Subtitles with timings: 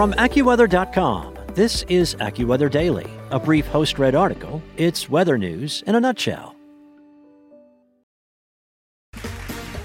[0.00, 4.62] From AccuWeather.com, this is AccuWeather Daily, a brief host read article.
[4.78, 6.56] It's weather news in a nutshell.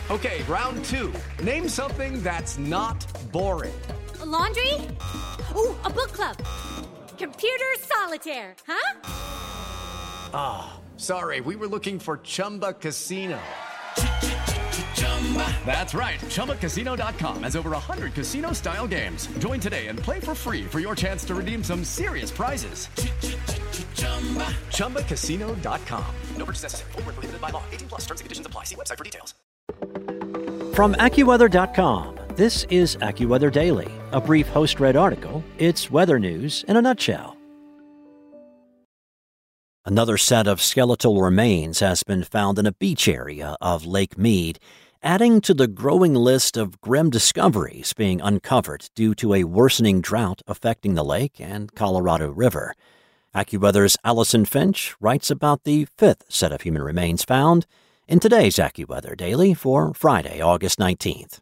[0.09, 1.11] Okay, round two.
[1.43, 3.75] Name something that's not boring.
[4.21, 4.73] A laundry?
[5.53, 6.37] Ooh, a book club.
[7.17, 8.99] Computer solitaire, huh?
[10.33, 13.37] Ah, oh, sorry, we were looking for Chumba Casino.
[15.65, 16.19] That's right.
[16.19, 19.27] ChumbaCasino.com has over 100 casino style games.
[19.39, 22.87] Join today and play for free for your chance to redeem some serious prizes.
[24.69, 26.15] ChumbaCasino.com.
[26.37, 26.91] No purchase necessary.
[26.93, 27.63] Full prohibited by law.
[27.71, 28.65] 18 plus terms and conditions apply.
[28.65, 29.33] See website for details.
[30.75, 35.43] From AccuWeather.com, this is AccuWeather Daily, a brief host read article.
[35.57, 37.34] It's weather news in a nutshell.
[39.87, 44.57] Another set of skeletal remains has been found in a beach area of Lake Mead
[45.03, 50.41] adding to the growing list of grim discoveries being uncovered due to a worsening drought
[50.47, 52.73] affecting the lake and Colorado River.
[53.35, 57.67] AccuWeather's Allison Finch writes about the fifth set of human remains found
[58.07, 61.41] in today's AccuWeather Daily for Friday, August 19th.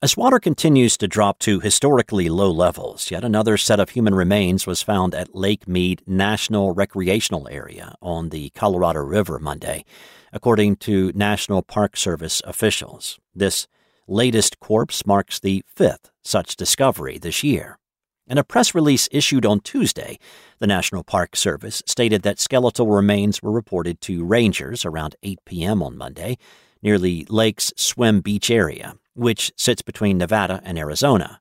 [0.00, 4.64] As water continues to drop to historically low levels, yet another set of human remains
[4.64, 9.84] was found at Lake Mead National Recreational Area on the Colorado River Monday
[10.32, 13.18] according to National Park Service officials.
[13.34, 13.66] This
[14.06, 17.80] latest corpse marks the fifth such discovery this year.
[18.28, 20.20] In a press release issued on Tuesday,
[20.60, 25.82] the National Park Service stated that skeletal remains were reported to rangers around 8 p.m.
[25.82, 26.38] on Monday
[26.82, 31.40] near the lake's Swim Beach area, which sits between Nevada and Arizona.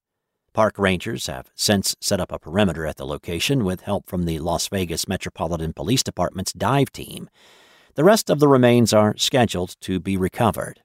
[0.51, 4.39] Park rangers have since set up a perimeter at the location with help from the
[4.39, 7.29] Las Vegas Metropolitan Police Department's dive team.
[7.93, 10.81] The rest of the remains are scheduled to be recovered.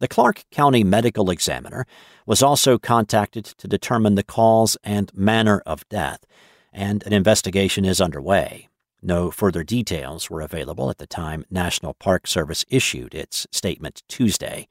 [0.00, 1.86] The Clark County Medical Examiner
[2.26, 6.26] was also contacted to determine the cause and manner of death,
[6.72, 8.68] and an investigation is underway.
[9.00, 14.66] No further details were available at the time National Park Service issued its statement Tuesday.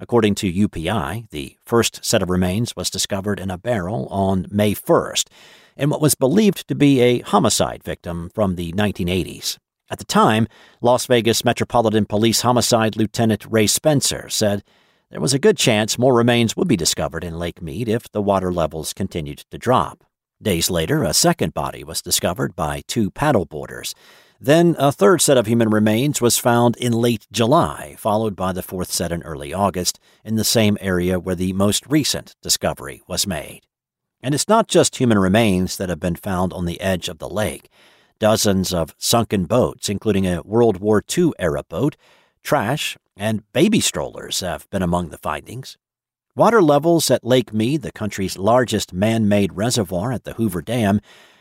[0.00, 4.74] According to UPI, the first set of remains was discovered in a barrel on May
[4.74, 5.24] 1st
[5.76, 9.58] in what was believed to be a homicide victim from the 1980s.
[9.90, 10.46] At the time,
[10.80, 14.62] Las Vegas Metropolitan Police Homicide Lieutenant Ray Spencer said
[15.10, 18.22] there was a good chance more remains would be discovered in Lake Mead if the
[18.22, 20.04] water levels continued to drop.
[20.40, 23.94] Days later, a second body was discovered by two paddleboarders.
[24.40, 28.62] Then a third set of human remains was found in late July, followed by the
[28.62, 33.26] fourth set in early August in the same area where the most recent discovery was
[33.26, 33.62] made.
[34.22, 37.28] And it's not just human remains that have been found on the edge of the
[37.28, 37.68] lake.
[38.20, 41.96] Dozens of sunken boats, including a World War II era boat,
[42.44, 45.76] trash, and baby strollers have been among the findings.
[46.36, 51.00] Water levels at Lake Mead, the country's largest man made reservoir at the Hoover Dam,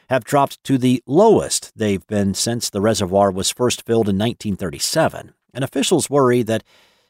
[0.09, 5.33] have dropped to the lowest they've been since the reservoir was first filled in 1937,
[5.53, 6.63] and officials worry that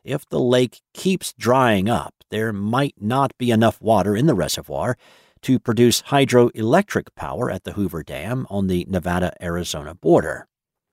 [0.03, 4.97] if the lake keeps drying up, there might not be enough water in the reservoir
[5.41, 10.47] to produce hydroelectric power at the Hoover Dam on the Nevada Arizona border.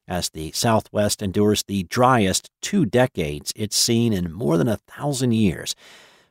[0.06, 5.32] As the Southwest endures the driest two decades it's seen in more than a thousand
[5.32, 5.74] years,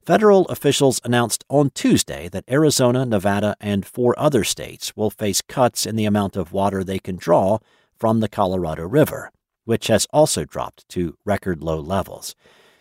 [0.06, 5.86] federal officials announced on Tuesday that Arizona, Nevada, and four other states will face cuts
[5.86, 7.60] in the amount of water they can draw
[7.98, 9.32] from the Colorado River,
[9.66, 12.36] which has also dropped to record low levels.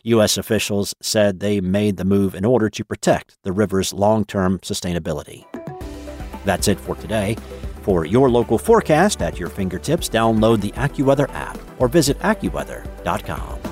[0.05, 0.37] U.S.
[0.37, 5.44] officials said they made the move in order to protect the river's long term sustainability.
[6.44, 7.37] That's it for today.
[7.82, 13.72] For your local forecast at your fingertips, download the AccuWeather app or visit AccuWeather.com.